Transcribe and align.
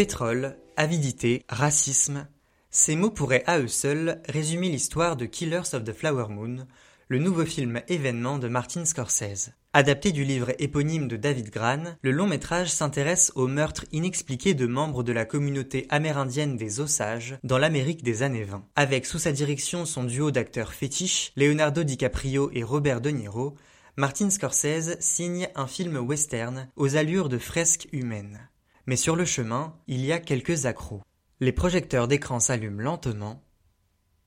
Pétrole, 0.00 0.56
avidité, 0.78 1.44
racisme, 1.50 2.26
ces 2.70 2.96
mots 2.96 3.10
pourraient 3.10 3.44
à 3.46 3.58
eux 3.58 3.68
seuls 3.68 4.22
résumer 4.26 4.70
l'histoire 4.70 5.14
de 5.14 5.26
Killers 5.26 5.74
of 5.74 5.84
the 5.84 5.92
Flower 5.92 6.28
Moon, 6.30 6.66
le 7.08 7.18
nouveau 7.18 7.44
film 7.44 7.82
événement 7.86 8.38
de 8.38 8.48
Martin 8.48 8.86
Scorsese. 8.86 9.50
Adapté 9.74 10.12
du 10.12 10.24
livre 10.24 10.54
éponyme 10.58 11.06
de 11.06 11.18
David 11.18 11.50
Gran, 11.50 11.96
le 12.00 12.12
long 12.12 12.26
métrage 12.26 12.72
s'intéresse 12.72 13.30
aux 13.34 13.46
meurtres 13.46 13.84
inexpliqués 13.92 14.54
de 14.54 14.64
membres 14.64 15.02
de 15.02 15.12
la 15.12 15.26
communauté 15.26 15.86
amérindienne 15.90 16.56
des 16.56 16.80
Osages 16.80 17.36
dans 17.44 17.58
l'Amérique 17.58 18.02
des 18.02 18.22
années 18.22 18.44
20. 18.44 18.64
Avec 18.76 19.04
sous 19.04 19.18
sa 19.18 19.32
direction 19.32 19.84
son 19.84 20.04
duo 20.04 20.30
d'acteurs 20.30 20.72
fétiches, 20.72 21.30
Leonardo 21.36 21.82
DiCaprio 21.82 22.50
et 22.54 22.62
Robert 22.62 23.02
De 23.02 23.10
Niro, 23.10 23.54
Martin 23.98 24.30
Scorsese 24.30 24.96
signe 25.00 25.50
un 25.56 25.66
film 25.66 25.98
western 25.98 26.68
aux 26.76 26.96
allures 26.96 27.28
de 27.28 27.36
fresques 27.36 27.86
humaines. 27.92 28.49
Mais 28.90 28.96
sur 28.96 29.14
le 29.14 29.24
chemin, 29.24 29.72
il 29.86 30.04
y 30.04 30.10
a 30.10 30.18
quelques 30.18 30.66
accros. 30.66 31.00
Les 31.38 31.52
projecteurs 31.52 32.08
d'écran 32.08 32.40
s'allument 32.40 32.80
lentement. 32.80 33.40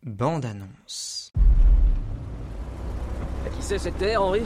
Bande 0.04 0.46
annonce. 0.46 1.34
À 3.46 3.50
qui 3.50 3.62
c'est 3.62 3.78
cette 3.78 3.98
terre, 3.98 4.24
Henri? 4.24 4.42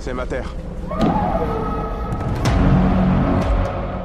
C'est 0.00 0.12
ma 0.12 0.26
terre. 0.26 0.54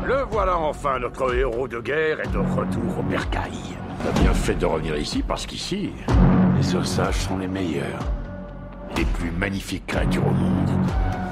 Le 0.06 0.24
voilà 0.32 0.58
enfin, 0.58 0.98
notre 1.00 1.36
héros 1.36 1.68
de 1.68 1.82
guerre 1.82 2.22
est 2.22 2.32
de 2.32 2.38
retour 2.38 3.00
au 3.00 3.04
bercail. 3.04 3.52
T'as 4.02 4.18
bien 4.22 4.34
fait 4.34 4.56
de 4.56 4.66
revenir 4.66 4.96
ici 4.96 5.24
parce 5.28 5.46
qu'ici, 5.46 5.92
les 6.58 6.74
Osages 6.74 7.16
sont 7.16 7.38
les 7.38 7.50
meilleurs. 7.50 8.00
Les 8.96 9.04
plus 9.04 9.32
magnifiques 9.32 9.88
créatures 9.88 10.26
au 10.26 10.32
monde. 10.32 10.70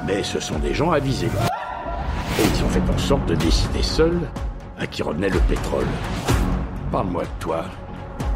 Mais 0.05 0.21
ce 0.21 0.41
sont 0.41 0.59
des 0.59 0.73
gens 0.73 0.91
avisés. 0.91 1.29
Et 2.39 2.43
ils 2.43 2.63
ont 2.63 2.69
fait 2.69 2.81
en 2.93 2.97
sorte 2.97 3.25
de 3.27 3.35
décider 3.35 3.81
seuls 3.81 4.21
à 4.77 4.87
qui 4.87 5.03
revenait 5.03 5.29
le 5.29 5.39
pétrole. 5.39 5.87
Parle-moi 6.91 7.23
de 7.23 7.29
toi. 7.39 7.65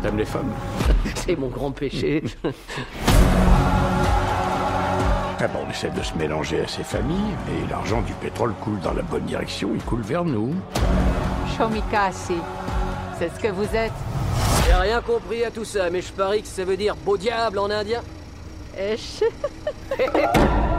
T'aimes 0.02 0.18
les 0.18 0.26
femmes 0.26 0.52
C'est 1.16 1.38
mon 1.38 1.50
grand 1.50 1.72
péché. 1.72 2.24
Ah 5.42 5.48
bon, 5.48 5.60
on 5.66 5.70
essaie 5.70 5.90
de 5.90 6.02
se 6.02 6.14
mélanger 6.16 6.62
à 6.62 6.68
ces 6.68 6.84
familles, 6.84 7.34
et 7.48 7.70
l'argent 7.70 8.02
du 8.02 8.12
pétrole 8.14 8.54
coule 8.62 8.80
dans 8.82 8.92
la 8.94 9.04
bonne 9.04 9.24
direction, 9.24 9.70
il 9.74 9.82
coule 9.82 10.02
vers 10.02 10.26
nous. 10.26 10.54
Shomikasi, 11.58 12.36
c'est 13.18 13.34
ce 13.34 13.40
que 13.40 13.48
vous 13.48 13.74
êtes. 13.74 13.94
J'ai 14.66 14.74
rien 14.74 15.02
compris 15.02 15.46
à 15.46 15.52
tout 15.52 15.64
ça, 15.64 15.90
mais 15.90 16.02
je 16.02 16.12
parie 16.12 16.42
que 16.42 16.48
ça 16.48 16.66
veut 16.66 16.76
dire 16.76 16.96
beau 16.98 17.16
diable 17.18 17.58
en 17.60 17.70
indien. 17.70 18.02
Esh. 18.78 19.24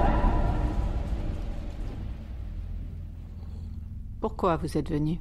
Pourquoi 4.41 4.57
vous 4.57 4.79
êtes 4.79 4.91
venu? 4.91 5.21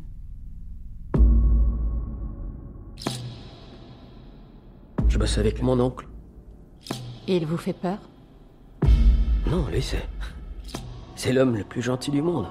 Je 5.09 5.17
bosse 5.17 5.38
avec 5.38 5.62
mon 5.62 5.78
oncle. 5.81 6.08
Il 7.28 7.45
vous 7.45 7.58
fait 7.58 7.73
peur? 7.73 7.97
Non, 9.45 9.66
lui, 9.70 9.81
c'est. 9.81 10.08
C'est 11.17 11.34
l'homme 11.34 11.58
le 11.58 11.66
plus 11.66 11.81
gentil 11.81 12.12
du 12.12 12.22
monde. 12.22 12.45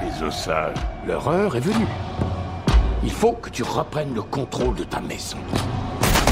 Les 0.00 0.22
Osages, 0.22 0.78
leur 1.06 1.28
heure 1.28 1.54
est 1.54 1.60
venue. 1.60 1.86
Il 3.02 3.10
faut 3.12 3.32
que 3.32 3.50
tu 3.50 3.62
reprennes 3.62 4.14
le 4.14 4.22
contrôle 4.22 4.74
de 4.74 4.84
ta 4.84 5.02
maison. 5.02 5.36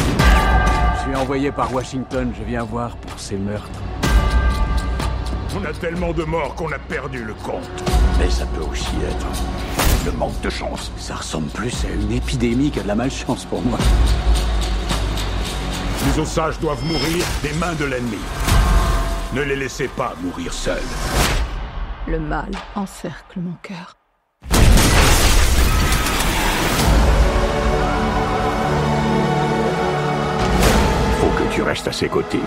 Je 0.09 1.03
suis 1.03 1.15
envoyé 1.15 1.53
par 1.53 1.75
Washington, 1.75 2.33
je 2.35 2.43
viens 2.43 2.65
voir 2.65 2.97
pour 2.97 3.21
ces 3.21 3.37
meurtres. 3.37 3.83
On 5.57 5.65
a 5.65 5.73
tellement 5.73 6.13
de 6.13 6.25
morts 6.25 6.55
qu'on 6.57 6.73
a 6.73 6.79
perdu 6.79 7.25
le 7.25 7.35
compte. 7.35 7.69
Mais 8.19 8.29
ça 8.29 8.45
peut 8.47 8.65
aussi 8.65 8.91
être 9.09 9.27
le 10.05 10.13
manque 10.13 10.41
de 10.41 10.51
chance. 10.51 10.91
Ça 10.97 11.15
ressemble 11.15 11.49
plus 11.49 11.85
à 11.85 11.91
une 11.91 12.11
épidémie 12.11 12.71
qu'à 12.71 12.83
de 12.83 12.89
la 12.89 12.97
malchance 12.97 13.45
pour 13.45 13.63
moi. 13.63 13.79
Les 16.07 16.21
Osages 16.21 16.59
doivent 16.59 16.85
mourir 16.85 17.25
des 17.43 17.53
mains 17.55 17.75
de 17.75 17.85
l'ennemi. 17.85 18.19
Ne 19.33 19.43
les 19.43 19.57
laissez 19.57 19.89
pas 19.89 20.15
mourir 20.23 20.53
seuls. 20.53 20.83
Le 22.09 22.19
mal 22.19 22.51
encercle 22.75 23.39
mon 23.39 23.55
cœur. 23.63 23.97
Faut 31.21 31.31
que 31.39 31.55
tu 31.55 31.63
restes 31.63 31.89
à 31.89 31.93
ses 31.93 32.09
côtés. 32.09 32.41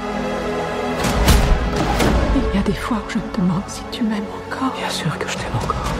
Des 2.67 2.73
fois 2.73 2.97
où 2.97 3.09
je 3.09 3.17
me 3.17 3.37
demande 3.37 3.61
si 3.67 3.81
tu 3.93 4.03
m'aimes 4.03 4.25
encore. 4.45 4.73
Bien 4.77 4.89
sûr 4.89 5.17
que 5.17 5.29
je 5.29 5.37
t'aime 5.37 5.55
encore. 5.55 5.93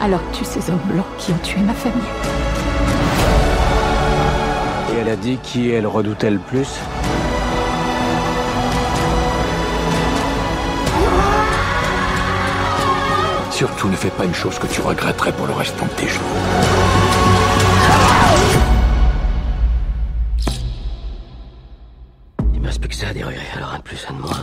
Alors 0.00 0.20
tu 0.32 0.44
ces 0.44 0.68
hommes 0.68 0.80
blancs 0.86 1.06
qui 1.16 1.30
ont 1.30 1.38
tué 1.44 1.60
ma 1.60 1.72
famille. 1.72 2.02
Et 4.92 4.98
elle 5.00 5.10
a 5.10 5.14
dit 5.14 5.38
qui 5.44 5.70
elle 5.70 5.86
redoutait 5.86 6.32
le 6.32 6.40
plus? 6.40 6.66
Surtout 13.52 13.86
ne 13.86 13.94
fais 13.94 14.10
pas 14.10 14.24
une 14.24 14.34
chose 14.34 14.58
que 14.58 14.66
tu 14.66 14.80
regretterais 14.80 15.30
pour 15.30 15.46
le 15.46 15.52
restant 15.52 15.86
de 15.86 15.90
tes 15.92 16.08
jours. 16.08 16.22
Il 22.54 22.60
me 22.60 22.66
reste 22.66 22.80
plus 22.80 22.88
que 22.88 22.96
ça 22.96 23.06
à 23.06 23.12
dérurer, 23.12 23.36
alors 23.56 23.74
un 23.74 23.78
de 23.78 23.82
plus, 23.82 24.04
un 24.10 24.14
de 24.14 24.20
moins. 24.20 24.42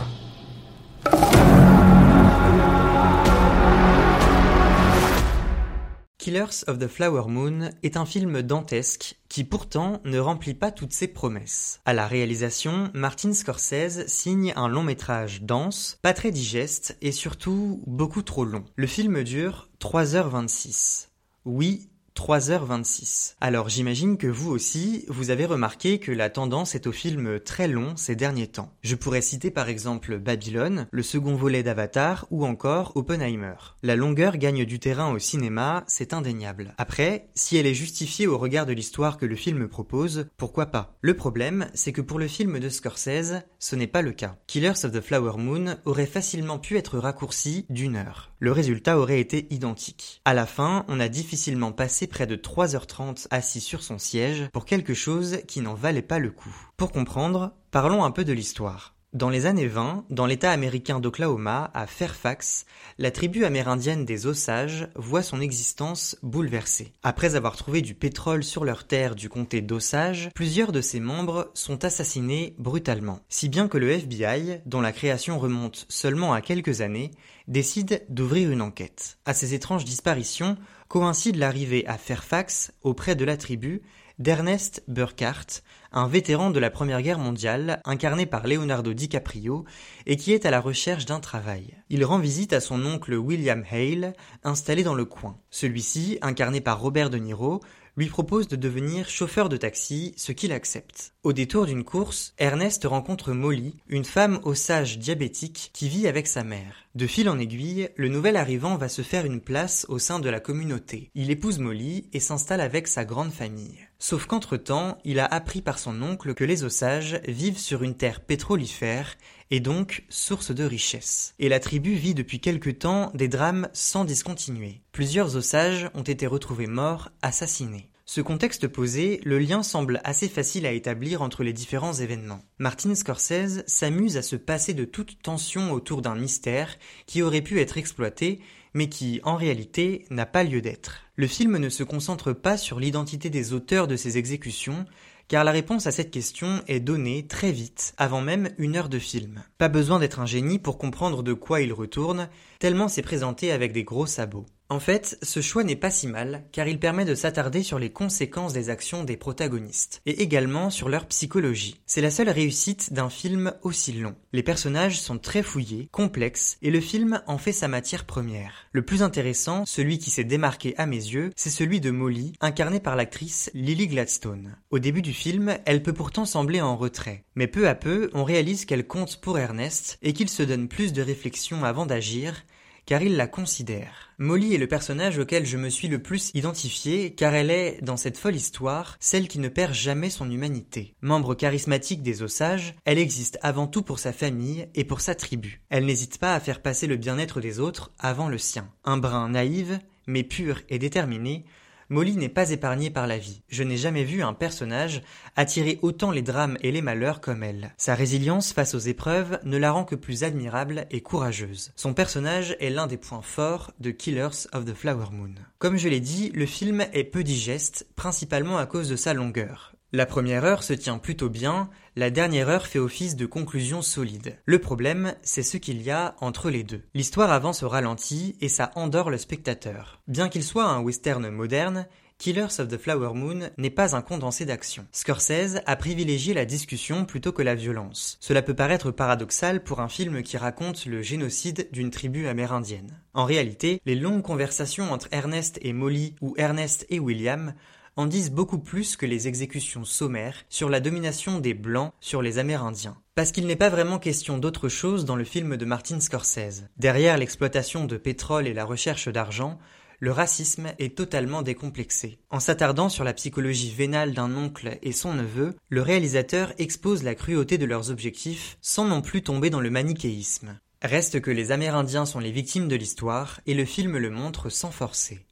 Killers 6.26 6.64
of 6.66 6.80
the 6.80 6.88
Flower 6.88 7.28
Moon 7.28 7.70
est 7.84 7.96
un 7.96 8.04
film 8.04 8.42
dantesque 8.42 9.14
qui 9.28 9.44
pourtant 9.44 10.00
ne 10.04 10.18
remplit 10.18 10.54
pas 10.54 10.72
toutes 10.72 10.92
ses 10.92 11.06
promesses. 11.06 11.78
À 11.84 11.94
la 11.94 12.08
réalisation, 12.08 12.90
Martin 12.94 13.32
Scorsese 13.32 14.08
signe 14.08 14.52
un 14.56 14.66
long 14.66 14.82
métrage 14.82 15.42
dense, 15.42 16.00
pas 16.02 16.14
très 16.14 16.32
digeste 16.32 16.96
et 17.00 17.12
surtout 17.12 17.80
beaucoup 17.86 18.22
trop 18.22 18.44
long. 18.44 18.64
Le 18.74 18.88
film 18.88 19.22
dure 19.22 19.68
3h26. 19.78 21.10
Oui, 21.44 21.90
3h26. 22.16 23.34
Alors 23.40 23.68
j'imagine 23.68 24.16
que 24.16 24.26
vous 24.26 24.50
aussi, 24.50 25.04
vous 25.08 25.30
avez 25.30 25.44
remarqué 25.44 25.98
que 25.98 26.10
la 26.10 26.30
tendance 26.30 26.74
est 26.74 26.86
au 26.86 26.92
film 26.92 27.38
très 27.40 27.68
long 27.68 27.94
ces 27.96 28.16
derniers 28.16 28.46
temps. 28.46 28.72
Je 28.82 28.94
pourrais 28.94 29.20
citer 29.20 29.50
par 29.50 29.68
exemple 29.68 30.18
Babylone, 30.18 30.86
le 30.90 31.02
second 31.02 31.36
volet 31.36 31.62
d'Avatar 31.62 32.26
ou 32.30 32.46
encore 32.46 32.92
Oppenheimer. 32.96 33.54
La 33.82 33.96
longueur 33.96 34.38
gagne 34.38 34.64
du 34.64 34.78
terrain 34.78 35.12
au 35.12 35.18
cinéma, 35.18 35.84
c'est 35.86 36.14
indéniable. 36.14 36.74
Après, 36.78 37.28
si 37.34 37.58
elle 37.58 37.66
est 37.66 37.74
justifiée 37.74 38.26
au 38.26 38.38
regard 38.38 38.66
de 38.66 38.72
l'histoire 38.72 39.18
que 39.18 39.26
le 39.26 39.36
film 39.36 39.68
propose, 39.68 40.26
pourquoi 40.38 40.66
pas? 40.66 40.96
Le 41.02 41.14
problème, 41.14 41.68
c'est 41.74 41.92
que 41.92 42.00
pour 42.00 42.18
le 42.18 42.28
film 42.28 42.58
de 42.58 42.68
Scorsese, 42.70 43.42
ce 43.58 43.76
n'est 43.76 43.86
pas 43.86 44.02
le 44.02 44.12
cas. 44.12 44.36
Killers 44.46 44.84
of 44.84 44.92
the 44.92 45.00
Flower 45.02 45.36
Moon 45.36 45.76
aurait 45.84 46.06
facilement 46.06 46.58
pu 46.58 46.78
être 46.78 46.98
raccourci 46.98 47.66
d'une 47.68 47.96
heure. 47.96 48.30
Le 48.38 48.52
résultat 48.52 48.98
aurait 48.98 49.20
été 49.20 49.46
identique. 49.52 50.20
À 50.24 50.34
la 50.34 50.44
fin, 50.44 50.84
on 50.88 51.00
a 51.00 51.08
difficilement 51.08 51.72
passé 51.72 52.06
près 52.06 52.26
de 52.26 52.36
3h30 52.36 53.28
assis 53.30 53.60
sur 53.60 53.82
son 53.82 53.98
siège 53.98 54.48
pour 54.52 54.66
quelque 54.66 54.94
chose 54.94 55.38
qui 55.48 55.60
n'en 55.60 55.74
valait 55.74 56.02
pas 56.02 56.18
le 56.18 56.30
coup. 56.30 56.54
Pour 56.76 56.92
comprendre, 56.92 57.54
parlons 57.70 58.04
un 58.04 58.10
peu 58.10 58.24
de 58.24 58.34
l'histoire. 58.34 58.95
Dans 59.16 59.30
les 59.30 59.46
années 59.46 59.66
20, 59.66 60.04
dans 60.10 60.26
l'État 60.26 60.50
américain 60.50 61.00
d'Oklahoma, 61.00 61.70
à 61.72 61.86
Fairfax, 61.86 62.66
la 62.98 63.10
tribu 63.10 63.46
amérindienne 63.46 64.04
des 64.04 64.26
Osages 64.26 64.88
voit 64.94 65.22
son 65.22 65.40
existence 65.40 66.18
bouleversée. 66.22 66.92
Après 67.02 67.34
avoir 67.34 67.56
trouvé 67.56 67.80
du 67.80 67.94
pétrole 67.94 68.44
sur 68.44 68.62
leurs 68.62 68.86
terres 68.86 69.14
du 69.14 69.30
comté 69.30 69.62
d'Osage, 69.62 70.28
plusieurs 70.34 70.70
de 70.70 70.82
ses 70.82 71.00
membres 71.00 71.50
sont 71.54 71.82
assassinés 71.86 72.54
brutalement. 72.58 73.20
Si 73.30 73.48
bien 73.48 73.68
que 73.68 73.78
le 73.78 73.88
FBI, 73.88 74.60
dont 74.66 74.82
la 74.82 74.92
création 74.92 75.38
remonte 75.38 75.86
seulement 75.88 76.34
à 76.34 76.42
quelques 76.42 76.82
années, 76.82 77.10
décide 77.48 78.04
d'ouvrir 78.10 78.50
une 78.50 78.60
enquête. 78.60 79.16
À 79.24 79.32
ces 79.32 79.54
étranges 79.54 79.86
disparitions 79.86 80.58
coïncide 80.88 81.36
l'arrivée 81.36 81.86
à 81.86 81.98
Fairfax, 81.98 82.72
auprès 82.82 83.14
de 83.14 83.24
la 83.24 83.36
tribu, 83.36 83.82
d'Ernest 84.18 84.82
Burkhardt, 84.88 85.62
un 85.92 86.08
vétéran 86.08 86.50
de 86.50 86.58
la 86.58 86.70
Première 86.70 87.02
Guerre 87.02 87.18
mondiale, 87.18 87.80
incarné 87.84 88.24
par 88.24 88.46
Leonardo 88.46 88.94
DiCaprio, 88.94 89.64
et 90.06 90.16
qui 90.16 90.32
est 90.32 90.46
à 90.46 90.50
la 90.50 90.60
recherche 90.60 91.04
d'un 91.04 91.20
travail. 91.20 91.74
Il 91.90 92.04
rend 92.04 92.18
visite 92.18 92.52
à 92.52 92.60
son 92.60 92.84
oncle 92.86 93.14
William 93.14 93.62
Hale, 93.70 94.14
installé 94.42 94.82
dans 94.82 94.94
le 94.94 95.04
coin. 95.04 95.38
Celui-ci, 95.50 96.18
incarné 96.22 96.60
par 96.60 96.80
Robert 96.80 97.10
De 97.10 97.18
Niro, 97.18 97.60
lui 97.96 98.08
propose 98.08 98.48
de 98.48 98.56
devenir 98.56 99.08
chauffeur 99.08 99.48
de 99.48 99.56
taxi, 99.56 100.14
ce 100.16 100.32
qu'il 100.32 100.52
accepte. 100.52 101.14
Au 101.22 101.32
détour 101.32 101.66
d'une 101.66 101.84
course, 101.84 102.34
Ernest 102.38 102.84
rencontre 102.84 103.32
Molly, 103.32 103.74
une 103.88 104.04
femme 104.04 104.40
osage 104.44 104.98
diabétique 104.98 105.70
qui 105.72 105.88
vit 105.88 106.06
avec 106.06 106.26
sa 106.26 106.44
mère. 106.44 106.86
De 106.94 107.06
fil 107.06 107.28
en 107.28 107.38
aiguille, 107.38 107.88
le 107.96 108.08
nouvel 108.08 108.36
arrivant 108.36 108.76
va 108.76 108.88
se 108.88 109.02
faire 109.02 109.24
une 109.24 109.40
place 109.40 109.86
au 109.88 109.98
sein 109.98 110.18
de 110.18 110.28
la 110.28 110.40
communauté. 110.40 111.10
Il 111.14 111.30
épouse 111.30 111.58
Molly 111.58 112.08
et 112.12 112.20
s'installe 112.20 112.60
avec 112.60 112.86
sa 112.86 113.04
grande 113.04 113.32
famille. 113.32 113.78
Sauf 113.98 114.26
qu'entre-temps, 114.26 114.98
il 115.04 115.18
a 115.18 115.24
appris 115.24 115.62
par 115.62 115.78
son 115.78 116.02
oncle 116.02 116.34
que 116.34 116.44
les 116.44 116.64
Osages 116.64 117.20
vivent 117.26 117.58
sur 117.58 117.82
une 117.82 117.96
terre 117.96 118.20
pétrolifère 118.20 119.16
et 119.50 119.60
donc 119.60 120.04
source 120.08 120.50
de 120.50 120.64
richesse. 120.64 121.34
Et 121.38 121.48
la 121.48 121.60
tribu 121.60 121.94
vit 121.94 122.14
depuis 122.14 122.40
quelque 122.40 122.70
temps 122.70 123.10
des 123.14 123.28
drames 123.28 123.68
sans 123.72 124.04
discontinuer. 124.04 124.80
Plusieurs 124.92 125.36
Osages 125.36 125.90
ont 125.94 126.02
été 126.02 126.26
retrouvés 126.26 126.66
morts, 126.66 127.10
assassinés. 127.22 127.90
Ce 128.08 128.20
contexte 128.20 128.68
posé, 128.68 129.20
le 129.24 129.40
lien 129.40 129.64
semble 129.64 130.00
assez 130.04 130.28
facile 130.28 130.64
à 130.64 130.70
établir 130.70 131.22
entre 131.22 131.42
les 131.42 131.52
différents 131.52 131.92
événements. 131.92 132.40
Martin 132.58 132.94
Scorsese 132.94 133.64
s'amuse 133.66 134.16
à 134.16 134.22
se 134.22 134.36
passer 134.36 134.74
de 134.74 134.84
toute 134.84 135.20
tension 135.22 135.72
autour 135.72 136.02
d'un 136.02 136.14
mystère 136.14 136.76
qui 137.06 137.22
aurait 137.22 137.40
pu 137.42 137.60
être 137.60 137.78
exploité, 137.78 138.40
mais 138.74 138.88
qui, 138.88 139.20
en 139.24 139.34
réalité, 139.34 140.04
n'a 140.10 140.24
pas 140.24 140.44
lieu 140.44 140.60
d'être. 140.60 141.00
Le 141.16 141.26
film 141.26 141.56
ne 141.56 141.68
se 141.68 141.82
concentre 141.82 142.32
pas 142.32 142.56
sur 142.56 142.78
l'identité 142.78 143.28
des 143.28 143.52
auteurs 143.54 143.88
de 143.88 143.96
ces 143.96 144.18
exécutions, 144.18 144.84
car 145.28 145.44
la 145.44 145.52
réponse 145.52 145.86
à 145.86 145.92
cette 145.92 146.10
question 146.10 146.62
est 146.68 146.80
donnée 146.80 147.26
très 147.26 147.52
vite, 147.52 147.94
avant 147.96 148.20
même 148.20 148.50
une 148.58 148.76
heure 148.76 148.88
de 148.88 148.98
film. 148.98 149.42
Pas 149.58 149.68
besoin 149.68 149.98
d'être 149.98 150.20
un 150.20 150.26
génie 150.26 150.58
pour 150.58 150.78
comprendre 150.78 151.22
de 151.22 151.32
quoi 151.32 151.60
il 151.60 151.72
retourne, 151.72 152.28
tellement 152.58 152.88
c'est 152.88 153.02
présenté 153.02 153.52
avec 153.52 153.72
des 153.72 153.84
gros 153.84 154.06
sabots. 154.06 154.46
En 154.68 154.80
fait, 154.80 155.16
ce 155.22 155.40
choix 155.40 155.62
n'est 155.62 155.76
pas 155.76 155.92
si 155.92 156.08
mal, 156.08 156.42
car 156.50 156.66
il 156.66 156.80
permet 156.80 157.04
de 157.04 157.14
s'attarder 157.14 157.62
sur 157.62 157.78
les 157.78 157.90
conséquences 157.90 158.52
des 158.52 158.68
actions 158.68 159.04
des 159.04 159.16
protagonistes, 159.16 160.02
et 160.06 160.22
également 160.22 160.70
sur 160.70 160.88
leur 160.88 161.06
psychologie. 161.06 161.80
C'est 161.86 162.00
la 162.00 162.10
seule 162.10 162.30
réussite 162.30 162.92
d'un 162.92 163.08
film 163.08 163.54
aussi 163.62 163.92
long. 163.92 164.16
Les 164.32 164.42
personnages 164.42 165.00
sont 165.00 165.18
très 165.18 165.44
fouillés, 165.44 165.88
complexes, 165.92 166.58
et 166.62 166.72
le 166.72 166.80
film 166.80 167.22
en 167.28 167.38
fait 167.38 167.52
sa 167.52 167.68
matière 167.68 168.06
première. 168.06 168.66
Le 168.72 168.82
plus 168.82 169.04
intéressant, 169.04 169.64
celui 169.66 169.98
qui 169.98 170.10
s'est 170.10 170.24
démarqué 170.24 170.74
à 170.78 170.86
mes 170.86 170.96
yeux, 170.96 171.30
c'est 171.36 171.50
celui 171.50 171.80
de 171.80 171.92
Molly, 171.92 172.32
incarnée 172.40 172.80
par 172.80 172.96
l'actrice 172.96 173.52
Lily 173.54 173.86
Gladstone. 173.86 174.56
Au 174.70 174.80
début 174.80 175.02
du 175.02 175.12
film, 175.12 175.58
elle 175.64 175.84
peut 175.84 175.92
pourtant 175.92 176.24
sembler 176.24 176.60
en 176.60 176.76
retrait, 176.76 177.24
mais 177.36 177.46
peu 177.46 177.68
à 177.68 177.76
peu, 177.76 178.10
on 178.14 178.24
réalise 178.24 178.64
qu'elle 178.64 178.88
compte 178.88 179.20
pour 179.20 179.38
Ernest, 179.38 179.98
et 180.02 180.12
qu'il 180.12 180.28
se 180.28 180.42
donne 180.42 180.66
plus 180.66 180.92
de 180.92 181.02
réflexion 181.02 181.64
avant 181.64 181.86
d'agir, 181.86 182.42
car 182.86 183.02
il 183.02 183.16
la 183.16 183.26
considère. 183.26 184.14
Molly 184.18 184.54
est 184.54 184.58
le 184.58 184.68
personnage 184.68 185.18
auquel 185.18 185.44
je 185.44 185.58
me 185.58 185.68
suis 185.68 185.88
le 185.88 186.00
plus 186.00 186.30
identifié, 186.34 187.14
car 187.14 187.34
elle 187.34 187.50
est, 187.50 187.82
dans 187.82 187.96
cette 187.96 188.16
folle 188.16 188.36
histoire, 188.36 188.96
celle 189.00 189.28
qui 189.28 189.38
ne 189.38 189.48
perd 189.48 189.74
jamais 189.74 190.08
son 190.08 190.30
humanité. 190.30 190.94
Membre 191.02 191.34
charismatique 191.34 192.02
des 192.02 192.22
Osages, 192.22 192.74
elle 192.84 192.98
existe 192.98 193.38
avant 193.42 193.66
tout 193.66 193.82
pour 193.82 193.98
sa 193.98 194.12
famille 194.12 194.68
et 194.74 194.84
pour 194.84 195.00
sa 195.00 195.14
tribu. 195.14 195.60
Elle 195.68 195.84
n'hésite 195.84 196.18
pas 196.18 196.34
à 196.34 196.40
faire 196.40 196.62
passer 196.62 196.86
le 196.86 196.96
bien-être 196.96 197.40
des 197.40 197.60
autres 197.60 197.92
avant 197.98 198.28
le 198.28 198.38
sien. 198.38 198.70
Un 198.84 198.96
brin 198.96 199.28
naïve, 199.28 199.80
mais 200.06 200.22
pur 200.22 200.62
et 200.68 200.78
déterminé, 200.78 201.44
Molly 201.88 202.16
n'est 202.16 202.28
pas 202.28 202.50
épargnée 202.50 202.90
par 202.90 203.06
la 203.06 203.18
vie. 203.18 203.42
Je 203.48 203.62
n'ai 203.62 203.76
jamais 203.76 204.02
vu 204.02 204.22
un 204.22 204.32
personnage 204.32 205.02
attirer 205.36 205.78
autant 205.82 206.10
les 206.10 206.22
drames 206.22 206.58
et 206.60 206.72
les 206.72 206.82
malheurs 206.82 207.20
comme 207.20 207.42
elle. 207.42 207.72
Sa 207.76 207.94
résilience 207.94 208.52
face 208.52 208.74
aux 208.74 208.78
épreuves 208.78 209.38
ne 209.44 209.56
la 209.56 209.70
rend 209.70 209.84
que 209.84 209.94
plus 209.94 210.24
admirable 210.24 210.86
et 210.90 211.00
courageuse. 211.00 211.72
Son 211.76 211.94
personnage 211.94 212.56
est 212.58 212.70
l'un 212.70 212.86
des 212.86 212.96
points 212.96 213.22
forts 213.22 213.72
de 213.78 213.92
Killers 213.92 214.48
of 214.52 214.64
the 214.64 214.74
Flower 214.74 215.06
Moon. 215.12 215.34
Comme 215.58 215.76
je 215.76 215.88
l'ai 215.88 216.00
dit, 216.00 216.32
le 216.34 216.46
film 216.46 216.84
est 216.92 217.04
peu 217.04 217.22
digeste, 217.22 217.86
principalement 217.94 218.58
à 218.58 218.66
cause 218.66 218.88
de 218.88 218.96
sa 218.96 219.14
longueur. 219.14 219.75
La 219.92 220.04
première 220.04 220.44
heure 220.44 220.64
se 220.64 220.72
tient 220.72 220.98
plutôt 220.98 221.28
bien, 221.28 221.70
la 221.94 222.10
dernière 222.10 222.48
heure 222.48 222.66
fait 222.66 222.80
office 222.80 223.14
de 223.14 223.24
conclusion 223.24 223.82
solide. 223.82 224.36
Le 224.44 224.58
problème, 224.58 225.14
c'est 225.22 225.44
ce 225.44 225.56
qu'il 225.56 225.80
y 225.80 225.92
a 225.92 226.16
entre 226.20 226.50
les 226.50 226.64
deux. 226.64 226.82
L'histoire 226.92 227.30
avance 227.30 227.62
au 227.62 227.68
ralenti 227.68 228.36
et 228.40 228.48
ça 228.48 228.72
endort 228.74 229.10
le 229.10 229.16
spectateur. 229.16 230.02
Bien 230.08 230.28
qu'il 230.28 230.42
soit 230.42 230.64
un 230.64 230.80
western 230.80 231.28
moderne, 231.30 231.86
Killers 232.18 232.60
of 232.60 232.68
the 232.68 232.78
Flower 232.78 233.12
Moon 233.14 233.50
n'est 233.58 233.70
pas 233.70 233.94
un 233.94 234.00
condensé 234.00 234.46
d'action. 234.46 234.86
Scorsese 234.90 235.60
a 235.66 235.76
privilégié 235.76 236.32
la 236.32 236.46
discussion 236.46 237.04
plutôt 237.04 237.32
que 237.32 237.42
la 237.42 237.54
violence. 237.54 238.16
Cela 238.20 238.42
peut 238.42 238.54
paraître 238.54 238.90
paradoxal 238.90 239.62
pour 239.62 239.80
un 239.80 239.88
film 239.88 240.22
qui 240.22 240.38
raconte 240.38 240.86
le 240.86 241.02
génocide 241.02 241.68
d'une 241.72 241.90
tribu 241.90 242.26
amérindienne. 242.26 243.00
En 243.12 243.24
réalité, 243.24 243.82
les 243.84 243.94
longues 243.94 244.22
conversations 244.22 244.90
entre 244.92 245.08
Ernest 245.12 245.58
et 245.62 245.74
Molly 245.74 246.16
ou 246.22 246.34
Ernest 246.38 246.86
et 246.88 246.98
William 246.98 247.54
en 247.96 248.06
disent 248.06 248.30
beaucoup 248.30 248.58
plus 248.58 248.96
que 248.96 249.06
les 249.06 249.26
exécutions 249.26 249.84
sommaires 249.84 250.44
sur 250.48 250.68
la 250.68 250.80
domination 250.80 251.40
des 251.40 251.54
Blancs 251.54 251.92
sur 252.00 252.22
les 252.22 252.38
Amérindiens. 252.38 252.96
Parce 253.14 253.32
qu'il 253.32 253.46
n'est 253.46 253.56
pas 253.56 253.70
vraiment 253.70 253.98
question 253.98 254.38
d'autre 254.38 254.68
chose 254.68 255.04
dans 255.04 255.16
le 255.16 255.24
film 255.24 255.56
de 255.56 255.64
Martin 255.64 256.00
Scorsese. 256.00 256.64
Derrière 256.76 257.16
l'exploitation 257.16 257.84
de 257.84 257.96
pétrole 257.96 258.46
et 258.46 258.54
la 258.54 258.64
recherche 258.64 259.08
d'argent, 259.08 259.58
le 259.98 260.12
racisme 260.12 260.74
est 260.78 260.96
totalement 260.96 261.42
décomplexé. 261.42 262.18
En 262.30 262.40
s'attardant 262.40 262.90
sur 262.90 263.04
la 263.04 263.14
psychologie 263.14 263.72
vénale 263.72 264.12
d'un 264.12 264.34
oncle 264.36 264.78
et 264.82 264.92
son 264.92 265.14
neveu, 265.14 265.54
le 265.70 265.80
réalisateur 265.80 266.52
expose 266.58 267.02
la 267.02 267.14
cruauté 267.14 267.56
de 267.56 267.64
leurs 267.64 267.90
objectifs 267.90 268.58
sans 268.60 268.84
non 268.84 269.00
plus 269.00 269.22
tomber 269.22 269.48
dans 269.48 269.60
le 269.60 269.70
manichéisme. 269.70 270.58
Reste 270.82 271.20
que 271.20 271.30
les 271.30 271.52
Amérindiens 271.52 272.04
sont 272.04 272.20
les 272.20 272.30
victimes 272.30 272.68
de 272.68 272.76
l'histoire 272.76 273.40
et 273.46 273.54
le 273.54 273.64
film 273.64 273.96
le 273.96 274.10
montre 274.10 274.50
sans 274.50 274.70
forcer. 274.70 275.24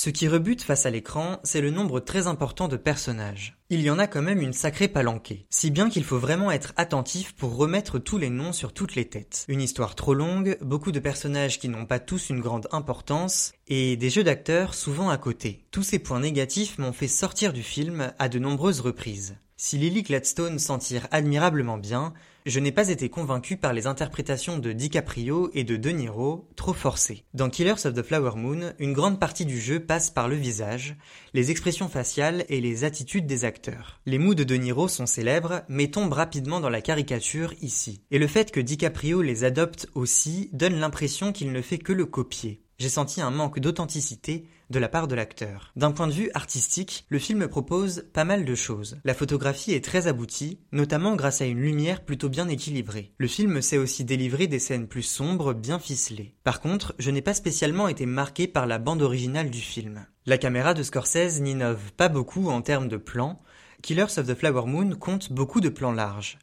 Ce 0.00 0.10
qui 0.10 0.28
rebute 0.28 0.62
face 0.62 0.86
à 0.86 0.90
l'écran, 0.90 1.40
c'est 1.42 1.60
le 1.60 1.72
nombre 1.72 1.98
très 1.98 2.28
important 2.28 2.68
de 2.68 2.76
personnages. 2.76 3.58
Il 3.68 3.80
y 3.80 3.90
en 3.90 3.98
a 3.98 4.06
quand 4.06 4.22
même 4.22 4.40
une 4.40 4.52
sacrée 4.52 4.86
palanquée, 4.86 5.44
si 5.50 5.72
bien 5.72 5.90
qu'il 5.90 6.04
faut 6.04 6.20
vraiment 6.20 6.52
être 6.52 6.72
attentif 6.76 7.34
pour 7.34 7.56
remettre 7.56 7.98
tous 7.98 8.16
les 8.16 8.30
noms 8.30 8.52
sur 8.52 8.72
toutes 8.72 8.94
les 8.94 9.08
têtes. 9.08 9.44
Une 9.48 9.60
histoire 9.60 9.96
trop 9.96 10.14
longue, 10.14 10.56
beaucoup 10.60 10.92
de 10.92 11.00
personnages 11.00 11.58
qui 11.58 11.68
n'ont 11.68 11.84
pas 11.84 11.98
tous 11.98 12.30
une 12.30 12.38
grande 12.38 12.68
importance, 12.70 13.50
et 13.66 13.96
des 13.96 14.08
jeux 14.08 14.22
d'acteurs 14.22 14.74
souvent 14.74 15.10
à 15.10 15.18
côté. 15.18 15.66
Tous 15.72 15.82
ces 15.82 15.98
points 15.98 16.20
négatifs 16.20 16.78
m'ont 16.78 16.92
fait 16.92 17.08
sortir 17.08 17.52
du 17.52 17.64
film 17.64 18.12
à 18.20 18.28
de 18.28 18.38
nombreuses 18.38 18.78
reprises. 18.78 19.34
Si 19.56 19.78
Lily 19.78 20.04
Gladstone 20.04 20.60
s'en 20.60 20.78
tire 20.78 21.08
admirablement 21.10 21.76
bien, 21.76 22.14
je 22.48 22.60
n'ai 22.60 22.72
pas 22.72 22.88
été 22.88 23.10
convaincu 23.10 23.58
par 23.58 23.74
les 23.74 23.86
interprétations 23.86 24.58
de 24.58 24.72
DiCaprio 24.72 25.50
et 25.52 25.64
de 25.64 25.76
De 25.76 25.90
Niro, 25.90 26.48
trop 26.56 26.72
forcées. 26.72 27.24
Dans 27.34 27.50
Killers 27.50 27.84
of 27.86 27.92
the 27.92 28.02
Flower 28.02 28.36
Moon, 28.36 28.72
une 28.78 28.94
grande 28.94 29.20
partie 29.20 29.44
du 29.44 29.60
jeu 29.60 29.80
passe 29.80 30.10
par 30.10 30.28
le 30.28 30.36
visage, 30.36 30.96
les 31.34 31.50
expressions 31.50 31.90
faciales 31.90 32.46
et 32.48 32.62
les 32.62 32.84
attitudes 32.84 33.26
des 33.26 33.44
acteurs. 33.44 34.00
Les 34.06 34.18
mots 34.18 34.34
de 34.34 34.44
De 34.44 34.54
Niro 34.54 34.88
sont 34.88 35.04
célèbres, 35.04 35.62
mais 35.68 35.88
tombent 35.88 36.14
rapidement 36.14 36.60
dans 36.60 36.70
la 36.70 36.80
caricature 36.80 37.52
ici. 37.60 38.00
Et 38.10 38.18
le 38.18 38.26
fait 38.26 38.50
que 38.50 38.60
DiCaprio 38.60 39.20
les 39.20 39.44
adopte 39.44 39.86
aussi 39.94 40.48
donne 40.54 40.80
l'impression 40.80 41.32
qu'il 41.32 41.52
ne 41.52 41.60
fait 41.60 41.78
que 41.78 41.92
le 41.92 42.06
copier. 42.06 42.62
J'ai 42.78 42.88
senti 42.88 43.20
un 43.20 43.30
manque 43.30 43.58
d'authenticité 43.58 44.46
de 44.70 44.78
la 44.78 44.88
part 44.88 45.08
de 45.08 45.14
l'acteur. 45.14 45.72
D'un 45.76 45.92
point 45.92 46.06
de 46.06 46.12
vue 46.12 46.30
artistique, 46.34 47.06
le 47.08 47.18
film 47.18 47.48
propose 47.48 48.04
pas 48.12 48.24
mal 48.24 48.44
de 48.44 48.54
choses. 48.54 48.98
La 49.04 49.14
photographie 49.14 49.72
est 49.72 49.84
très 49.84 50.06
aboutie, 50.06 50.60
notamment 50.72 51.16
grâce 51.16 51.40
à 51.40 51.46
une 51.46 51.60
lumière 51.60 52.04
plutôt 52.04 52.28
bien 52.28 52.48
équilibrée. 52.48 53.12
Le 53.18 53.28
film 53.28 53.62
sait 53.62 53.78
aussi 53.78 54.04
délivrer 54.04 54.46
des 54.46 54.58
scènes 54.58 54.88
plus 54.88 55.02
sombres, 55.02 55.54
bien 55.54 55.78
ficelées. 55.78 56.34
Par 56.44 56.60
contre, 56.60 56.94
je 56.98 57.10
n'ai 57.10 57.22
pas 57.22 57.34
spécialement 57.34 57.88
été 57.88 58.06
marqué 58.06 58.46
par 58.46 58.66
la 58.66 58.78
bande 58.78 59.02
originale 59.02 59.50
du 59.50 59.60
film. 59.60 60.06
La 60.26 60.38
caméra 60.38 60.74
de 60.74 60.82
Scorsese 60.82 61.40
n'innove 61.40 61.92
pas 61.96 62.08
beaucoup 62.08 62.48
en 62.48 62.62
termes 62.62 62.88
de 62.88 62.96
plans. 62.96 63.40
Killers 63.82 64.18
of 64.18 64.26
the 64.26 64.34
Flower 64.34 64.66
Moon 64.66 64.96
compte 64.96 65.32
beaucoup 65.32 65.60
de 65.60 65.68
plans 65.68 65.92
larges. 65.92 66.38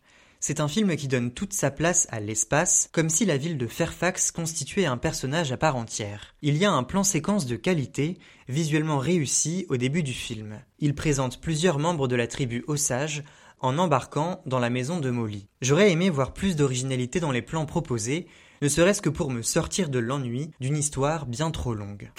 C'est 0.47 0.59
un 0.59 0.67
film 0.67 0.95
qui 0.95 1.07
donne 1.07 1.31
toute 1.31 1.53
sa 1.53 1.71
place 1.71 2.05
à 2.11 2.19
l'espace, 2.19 2.87
comme 2.91 3.09
si 3.09 3.25
la 3.25 3.35
ville 3.35 3.57
de 3.57 3.65
Fairfax 3.65 4.29
constituait 4.29 4.85
un 4.85 4.95
personnage 4.95 5.51
à 5.51 5.57
part 5.57 5.75
entière. 5.75 6.35
Il 6.43 6.55
y 6.55 6.65
a 6.65 6.71
un 6.71 6.83
plan 6.83 7.03
séquence 7.03 7.47
de 7.47 7.55
qualité, 7.55 8.19
visuellement 8.47 8.99
réussi 8.99 9.65
au 9.69 9.77
début 9.77 10.03
du 10.03 10.13
film. 10.13 10.59
Il 10.77 10.93
présente 10.93 11.41
plusieurs 11.41 11.79
membres 11.79 12.07
de 12.07 12.15
la 12.15 12.27
tribu 12.27 12.63
Osage 12.67 13.23
en 13.59 13.79
embarquant 13.79 14.43
dans 14.45 14.59
la 14.59 14.69
maison 14.69 14.99
de 14.99 15.09
Molly. 15.09 15.47
J'aurais 15.63 15.91
aimé 15.91 16.11
voir 16.11 16.31
plus 16.31 16.55
d'originalité 16.55 17.19
dans 17.19 17.31
les 17.31 17.41
plans 17.41 17.65
proposés, 17.65 18.27
ne 18.61 18.67
serait-ce 18.67 19.01
que 19.01 19.09
pour 19.09 19.31
me 19.31 19.41
sortir 19.41 19.89
de 19.89 19.97
l'ennui 19.97 20.51
d'une 20.59 20.77
histoire 20.77 21.25
bien 21.25 21.49
trop 21.49 21.73
longue. 21.73 22.11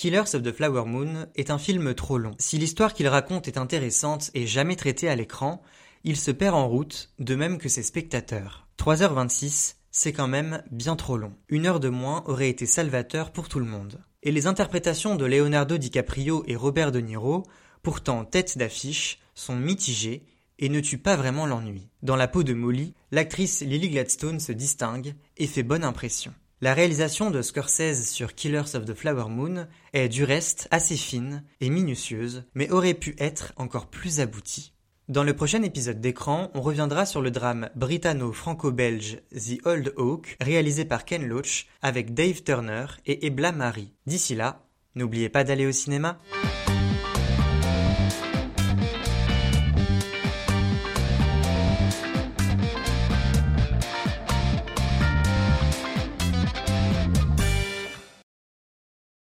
Killers 0.00 0.34
of 0.34 0.42
the 0.42 0.52
Flower 0.52 0.86
Moon 0.86 1.26
est 1.34 1.50
un 1.50 1.58
film 1.58 1.92
trop 1.92 2.16
long. 2.16 2.30
Si 2.38 2.56
l'histoire 2.56 2.94
qu'il 2.94 3.06
raconte 3.06 3.48
est 3.48 3.58
intéressante 3.58 4.30
et 4.32 4.46
jamais 4.46 4.74
traitée 4.74 5.10
à 5.10 5.14
l'écran, 5.14 5.60
il 6.04 6.16
se 6.16 6.30
perd 6.30 6.54
en 6.54 6.66
route, 6.66 7.10
de 7.18 7.34
même 7.34 7.58
que 7.58 7.68
ses 7.68 7.82
spectateurs. 7.82 8.66
3h26, 8.78 9.74
c'est 9.90 10.14
quand 10.14 10.26
même 10.26 10.62
bien 10.70 10.96
trop 10.96 11.18
long. 11.18 11.34
Une 11.50 11.66
heure 11.66 11.80
de 11.80 11.90
moins 11.90 12.24
aurait 12.24 12.48
été 12.48 12.64
salvateur 12.64 13.30
pour 13.30 13.50
tout 13.50 13.58
le 13.58 13.66
monde. 13.66 14.02
Et 14.22 14.32
les 14.32 14.46
interprétations 14.46 15.16
de 15.16 15.26
Leonardo 15.26 15.76
DiCaprio 15.76 16.44
et 16.46 16.56
Robert 16.56 16.92
De 16.92 17.00
Niro, 17.00 17.42
pourtant 17.82 18.24
tête 18.24 18.56
d'affiche, 18.56 19.18
sont 19.34 19.56
mitigées 19.56 20.24
et 20.58 20.70
ne 20.70 20.80
tuent 20.80 20.96
pas 20.96 21.16
vraiment 21.16 21.44
l'ennui. 21.44 21.90
Dans 22.02 22.16
la 22.16 22.26
peau 22.26 22.42
de 22.42 22.54
Molly, 22.54 22.94
l'actrice 23.10 23.60
Lily 23.60 23.90
Gladstone 23.90 24.40
se 24.40 24.52
distingue 24.52 25.14
et 25.36 25.46
fait 25.46 25.62
bonne 25.62 25.84
impression. 25.84 26.32
La 26.60 26.74
réalisation 26.74 27.30
de 27.30 27.42
Scorsese 27.42 28.08
sur 28.10 28.34
Killers 28.34 28.74
of 28.74 28.84
the 28.84 28.94
Flower 28.94 29.28
Moon 29.28 29.66
est 29.92 30.08
du 30.08 30.24
reste 30.24 30.68
assez 30.70 30.96
fine 30.96 31.44
et 31.60 31.70
minutieuse, 31.70 32.44
mais 32.54 32.70
aurait 32.70 32.94
pu 32.94 33.14
être 33.18 33.52
encore 33.56 33.86
plus 33.86 34.20
aboutie. 34.20 34.74
Dans 35.08 35.24
le 35.24 35.34
prochain 35.34 35.62
épisode 35.62 36.00
d'écran, 36.00 36.50
on 36.54 36.60
reviendra 36.60 37.06
sur 37.06 37.22
le 37.22 37.30
drame 37.30 37.70
britanno-franco-belge 37.74 39.22
The 39.32 39.66
Old 39.66 39.94
Oak, 39.96 40.36
réalisé 40.40 40.84
par 40.84 41.04
Ken 41.04 41.26
Loach 41.26 41.66
avec 41.82 42.14
Dave 42.14 42.42
Turner 42.42 42.86
et 43.06 43.26
Ebla 43.26 43.52
Marie. 43.52 43.92
D'ici 44.06 44.34
là, 44.34 44.66
N'oubliez 44.96 45.28
pas 45.28 45.44
d'aller 45.44 45.66
au 45.66 45.72
cinéma. 45.72 46.18